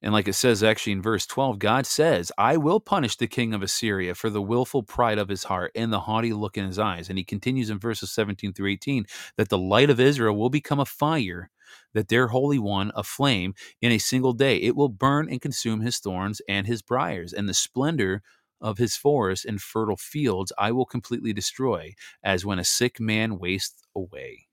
[0.02, 3.54] and like it says actually in verse 12, God says, I will punish the king
[3.54, 6.78] of Assyria for the willful pride of his heart and the haughty look in his
[6.78, 7.09] eyes.
[7.09, 9.06] And he continues in verses 17 through 18
[9.37, 11.50] that the light of Israel will become a fire,
[11.94, 14.59] that their Holy One a flame in a single day.
[14.59, 18.22] It will burn and consume his thorns and his briars, and the splendor
[18.61, 23.38] of his forests and fertile fields I will completely destroy, as when a sick man
[23.38, 24.45] wastes away.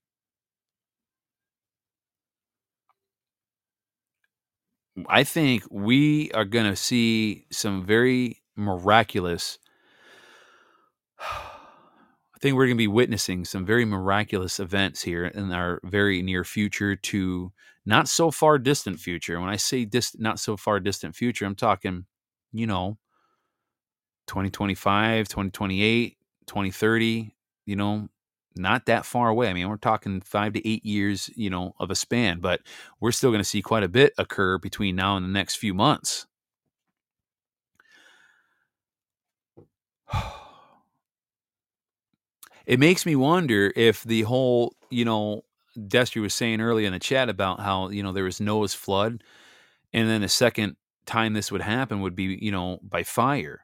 [5.08, 9.58] I think we are going to see some very miraculous.
[11.19, 16.21] I think we're going to be witnessing some very miraculous events here in our very
[16.21, 17.53] near future to
[17.86, 19.39] not so far distant future.
[19.39, 22.06] When I say dis- not so far distant future, I'm talking,
[22.51, 22.97] you know,
[24.27, 28.10] 2025, 2028, 2030, you know,
[28.56, 29.50] not that far away.
[29.50, 32.62] I mean, we're talking five to eight years, you know, of a span, but
[33.00, 35.74] we're still going to see quite a bit occur between now and the next few
[35.74, 36.28] months.
[42.66, 45.44] It makes me wonder if the whole, you know,
[45.78, 49.24] Destry was saying earlier in the chat about how, you know, there was Noah's flood,
[49.94, 53.62] and then the second time this would happen would be, you know, by fire.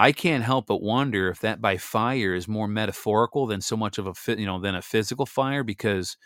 [0.00, 3.98] I can't help but wonder if that by fire is more metaphorical than so much
[3.98, 6.16] of a you know than a physical fire because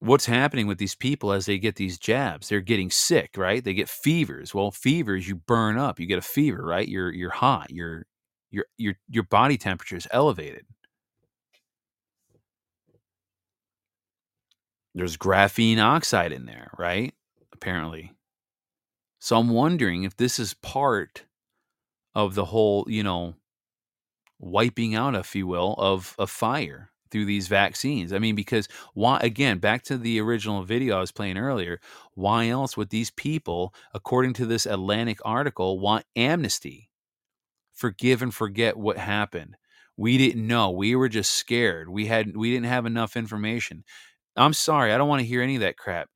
[0.00, 2.50] what's happening with these people as they get these jabs?
[2.50, 3.64] They're getting sick right?
[3.64, 4.54] They get fevers.
[4.54, 6.86] Well fevers you burn up you get a fever right?
[6.86, 8.04] You're you're hot your
[8.50, 10.66] your your your body temperature is elevated.
[14.94, 17.14] There's graphene oxide in there right?
[17.54, 18.12] Apparently.
[19.18, 21.24] So i'm wondering if this is part
[22.16, 23.34] of the whole, you know,
[24.38, 28.10] wiping out, if you will, of a fire through these vaccines.
[28.10, 31.78] I mean, because why, again, back to the original video I was playing earlier,
[32.14, 36.88] why else would these people, according to this Atlantic article, want amnesty?
[37.74, 39.58] Forgive and forget what happened.
[39.98, 40.70] We didn't know.
[40.70, 41.90] We were just scared.
[41.90, 43.84] We had we didn't have enough information.
[44.36, 44.92] I'm sorry.
[44.92, 46.08] I don't want to hear any of that crap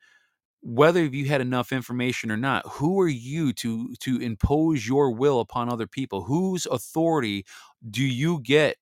[0.63, 5.41] whether you had enough information or not who are you to to impose your will
[5.41, 6.23] upon other people?
[6.25, 7.47] Whose authority
[7.91, 8.77] do you get?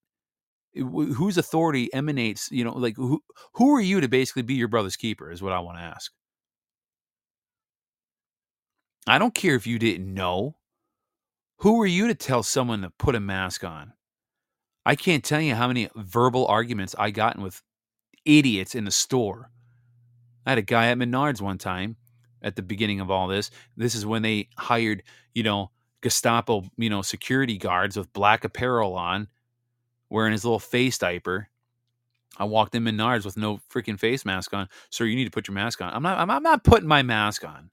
[0.76, 3.22] Eh, whose authority emanates you know like who
[3.54, 6.12] who are you to basically be your brother's keeper is what i want to ask.
[9.06, 10.56] I don't care if you didn't know.
[11.58, 13.92] Who are you to tell someone to put a mask on?
[14.86, 17.62] I can't tell you how many verbal arguments i gotten with
[18.24, 19.50] idiots in the store
[20.48, 21.96] I had a guy at Menards one time
[22.40, 23.50] at the beginning of all this.
[23.76, 25.02] This is when they hired,
[25.34, 29.28] you know, Gestapo, you know, security guards with black apparel on,
[30.08, 31.48] wearing his little face diaper.
[32.38, 34.70] I walked in Menards with no freaking face mask on.
[34.88, 35.92] Sir, you need to put your mask on.
[35.92, 36.18] I'm not.
[36.18, 37.68] I'm, not putting my mask on.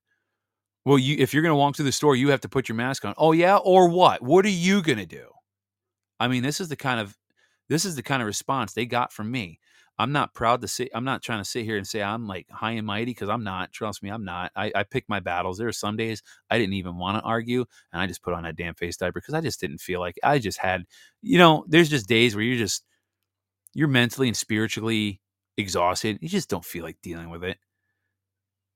[0.83, 2.75] Well, you if you're going to walk through the store, you have to put your
[2.75, 3.13] mask on.
[3.17, 4.21] Oh yeah, or what?
[4.21, 5.27] What are you going to do?
[6.19, 7.17] I mean, this is the kind of
[7.69, 9.59] this is the kind of response they got from me.
[9.97, 12.49] I'm not proud to say I'm not trying to sit here and say I'm like
[12.49, 13.71] high and mighty because I'm not.
[13.71, 14.51] Trust me, I'm not.
[14.55, 15.57] I, I pick my battles.
[15.57, 18.43] There are some days I didn't even want to argue, and I just put on
[18.43, 20.83] that damn face diaper because I just didn't feel like I just had,
[21.21, 22.83] you know, there's just days where you're just
[23.73, 25.21] you're mentally and spiritually
[25.57, 26.17] exhausted.
[26.21, 27.57] You just don't feel like dealing with it.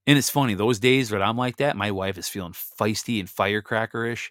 [0.08, 3.30] And it's funny, those days that I'm like that, my wife is feeling feisty and
[3.30, 4.30] firecrackerish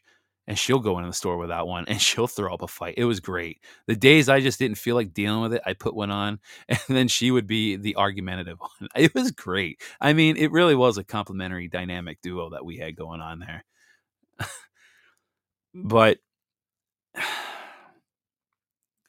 [0.49, 2.95] and she'll go into the store without one and she'll throw up a fight.
[2.97, 3.61] It was great.
[3.87, 6.81] The days I just didn't feel like dealing with it, I put one on and
[6.89, 8.89] then she would be the argumentative one.
[8.97, 9.81] It was great.
[10.01, 13.65] I mean, it really was a complementary dynamic duo that we had going on there.
[15.75, 16.19] but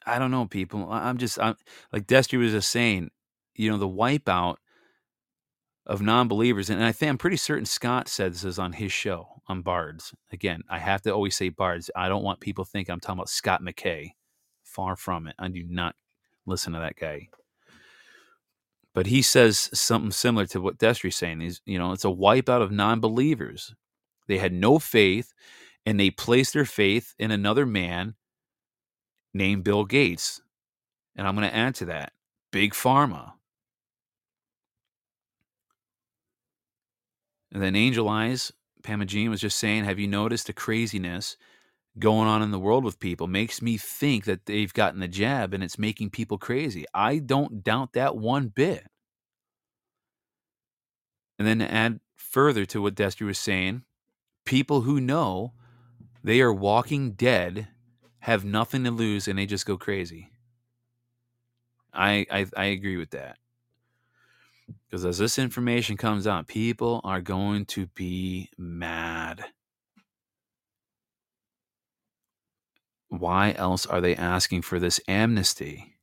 [0.06, 0.90] I don't know, people.
[0.90, 1.56] I'm just I'm
[1.92, 3.10] like Destry was just saying,
[3.54, 4.56] you know, the wipeout
[5.86, 9.39] of non-believers and i think i'm pretty certain scott said this is on his show
[9.50, 10.14] on bards.
[10.32, 11.90] Again i have to always say bards.
[11.94, 14.12] I don't want people think i'm talking about scott mckay.
[14.62, 15.34] Far from it.
[15.38, 15.96] I do not
[16.46, 17.28] listen to that guy.
[18.94, 21.42] But he says something similar to what destry's saying.
[21.42, 23.74] Is you know it's a wipeout of non-believers.
[24.28, 25.32] They had no faith
[25.84, 28.14] and they placed their faith in another man
[29.34, 30.40] named bill gates.
[31.16, 32.12] And i'm going to add to that
[32.52, 33.32] big pharma.
[37.52, 38.52] And then Angel Eyes,
[38.82, 41.36] Pama Jean was just saying, Have you noticed the craziness
[41.98, 43.26] going on in the world with people?
[43.26, 46.84] Makes me think that they've gotten the jab and it's making people crazy.
[46.94, 48.86] I don't doubt that one bit.
[51.38, 53.82] And then to add further to what Destry was saying,
[54.44, 55.54] people who know
[56.22, 57.68] they are walking dead
[58.20, 60.30] have nothing to lose and they just go crazy.
[61.92, 63.38] I I, I agree with that.
[64.90, 69.44] Because as this information comes out, people are going to be mad.
[73.08, 75.94] Why else are they asking for this amnesty?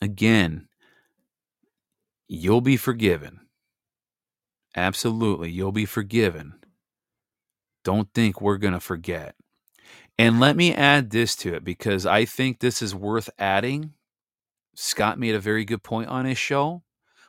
[0.00, 0.68] Again,
[2.28, 3.40] you'll be forgiven.
[4.74, 6.54] Absolutely, you'll be forgiven.
[7.84, 9.34] Don't think we're going to forget.
[10.18, 13.92] And let me add this to it because I think this is worth adding
[14.78, 16.82] Scott made a very good point on his show.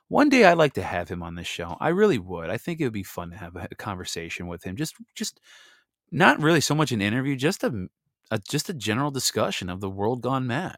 [0.10, 1.76] One day I'd like to have him on this show.
[1.80, 2.49] I really would.
[2.49, 4.76] I think it would be fun to have a, conversation with him.
[4.76, 5.41] Just just
[6.12, 7.88] not really so much an interview, just a,
[8.32, 10.78] a just a general discussion of the world gone mad.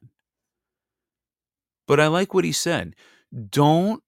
[1.87, 2.95] But I like what he said.
[3.49, 4.03] Don't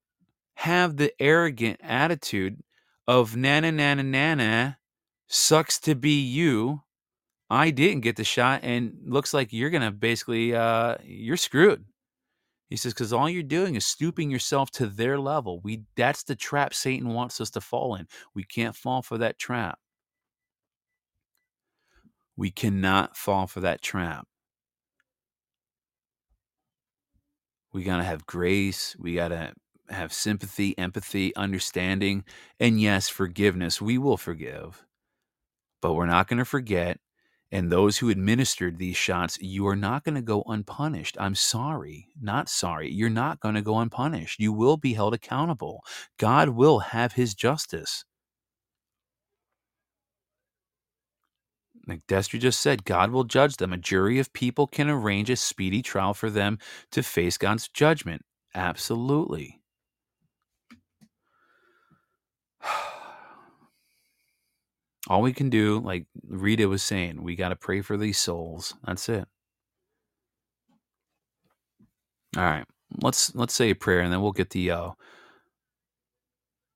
[0.56, 2.62] have the arrogant attitude
[3.08, 4.78] of nana nana nana
[5.28, 6.82] sucks to be you.
[7.50, 11.86] I didn't get the shot and looks like you're gonna basically uh you're screwed.
[12.72, 15.60] He says, because all you're doing is stooping yourself to their level.
[15.60, 18.08] We that's the trap Satan wants us to fall in.
[18.34, 19.78] We can't fall for that trap.
[22.38, 24.26] We cannot fall for that trap.
[27.74, 28.96] We gotta have grace.
[28.98, 29.52] We gotta
[29.90, 32.24] have sympathy, empathy, understanding,
[32.58, 33.82] and yes, forgiveness.
[33.82, 34.86] We will forgive.
[35.82, 37.02] But we're not to forget
[37.52, 41.18] and those who administered these shots, you are not going to go unpunished.
[41.20, 42.92] I'm sorry, not sorry.
[42.92, 44.40] You're not going to go unpunished.
[44.40, 45.84] You will be held accountable.
[46.18, 48.06] God will have his justice.
[51.88, 53.74] Like Destry just said, God will judge them.
[53.74, 56.58] A jury of people can arrange a speedy trial for them
[56.92, 58.22] to face God's judgment.
[58.56, 59.60] Absolutely.
[65.08, 68.76] all we can do, like Rita was saying, we got to pray for these souls.
[68.86, 69.28] That's it.
[72.38, 72.66] All right,
[73.02, 74.92] let's let's say a prayer, and then we'll get the uh,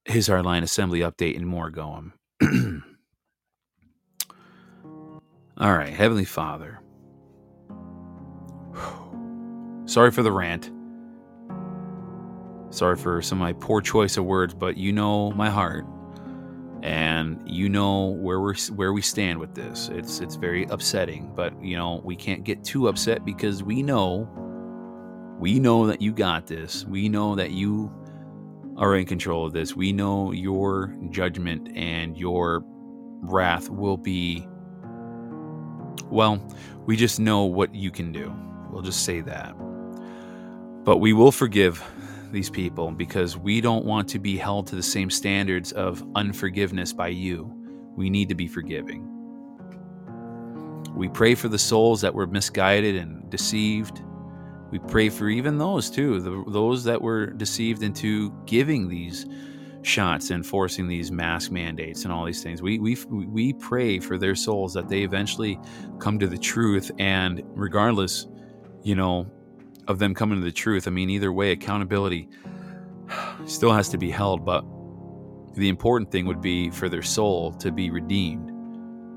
[0.04, 2.12] his Line Assembly update and more going.
[5.58, 6.82] All right, Heavenly Father.
[9.86, 10.72] Sorry for the rant.
[12.72, 15.86] Sorry for some of my poor choice of words, but you know my heart
[16.86, 19.90] and you know where we're where we stand with this.
[19.92, 24.30] It's it's very upsetting, but you know we can't get too upset because we know
[25.40, 26.86] we know that you got this.
[26.86, 27.92] We know that you
[28.78, 29.76] are in control of this.
[29.76, 32.64] We know your judgment and your
[33.22, 34.48] wrath will be
[36.12, 36.40] well,
[36.86, 38.32] we just know what you can do.
[38.70, 39.56] We'll just say that.
[40.84, 41.84] But we will forgive
[42.36, 46.94] these people because we don't want to be held to the same standards of unforgiveness
[46.94, 47.52] by you.
[47.98, 49.10] We need to be forgiving.
[50.96, 54.02] We pray for the souls that were misguided and deceived,
[54.72, 59.26] We pray for even those too, the, those that were deceived into giving these
[59.84, 62.62] shots and forcing these mask mandates and all these things.
[62.62, 65.60] We we we pray for their souls that they eventually
[66.00, 68.28] come to the truth and regardless,
[68.84, 69.32] you know,
[69.88, 72.30] of them coming to the truth, I mean either way accountability
[73.46, 74.66] still has to be held, but
[75.56, 78.50] the important thing would be for their soul to be redeemed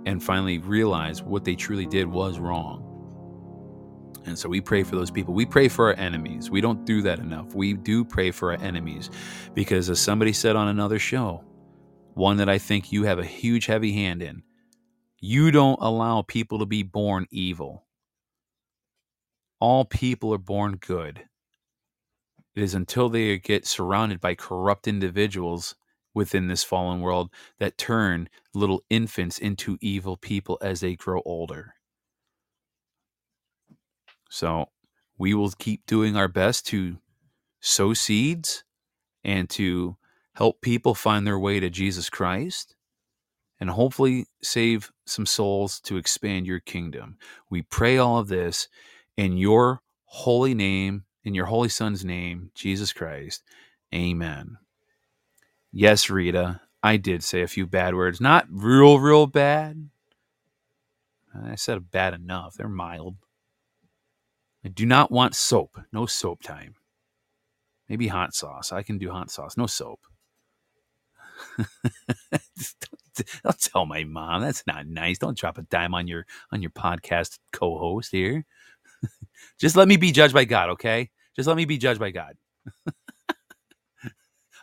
[0.07, 2.85] and finally realize what they truly did was wrong.
[4.25, 5.33] And so we pray for those people.
[5.33, 6.51] We pray for our enemies.
[6.51, 7.55] We don't do that enough.
[7.55, 9.11] We do pray for our enemies
[9.55, 11.45] because, as somebody said on another show,
[12.14, 14.43] one that I think you have a huge, heavy hand in,
[15.21, 17.85] you don't allow people to be born evil.
[19.61, 21.25] All people are born good.
[22.55, 25.75] It is until they get surrounded by corrupt individuals
[26.15, 31.75] within this fallen world that turn little infants into evil people as they grow older.
[34.31, 34.67] So
[35.17, 36.99] we will keep doing our best to
[37.61, 38.65] sow seeds
[39.25, 39.97] and to
[40.35, 42.75] help people find their way to Jesus Christ
[43.61, 47.17] and hopefully save some souls to expand your kingdom.
[47.51, 48.69] We pray all of this
[49.19, 53.45] in your holy name, in your holy son's name, Jesus Christ.
[53.95, 54.59] Amen.
[55.73, 58.21] Yes, Rita, I did say a few bad words.
[58.21, 59.91] Not real, real bad.
[61.35, 62.55] I said bad enough.
[62.57, 63.16] They're mild.
[64.64, 65.79] I do not want soap.
[65.93, 66.77] No soap time.
[67.89, 68.73] Maybe hot sauce.
[68.73, 69.57] I can do hot sauce.
[69.57, 70.01] No soap.
[73.45, 74.43] I'll tell my mom.
[74.43, 75.19] That's not nice.
[75.19, 78.47] Don't drop a dime on your on your podcast co-host here.
[79.59, 81.11] Just let me be judged by God, okay?
[81.37, 82.35] Just let me be judged by God.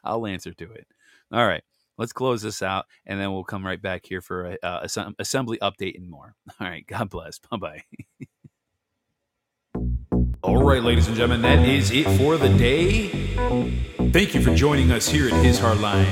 [0.04, 0.88] I'll answer to it.
[1.32, 1.64] All right.
[1.98, 4.88] Let's close this out and then we'll come right back here for a, uh,
[5.20, 6.36] assembly update and more.
[6.60, 6.86] All right.
[6.86, 7.40] God bless.
[7.40, 7.84] Bye bye.
[10.44, 13.08] All right, ladies and gentlemen, that is it for the day.
[14.12, 16.06] Thank you for joining us here at His Hardline.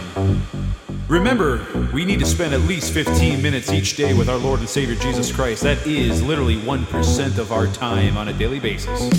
[1.14, 4.68] Remember, we need to spend at least 15 minutes each day with our Lord and
[4.68, 5.62] Savior Jesus Christ.
[5.62, 9.10] That is literally 1% of our time on a daily basis.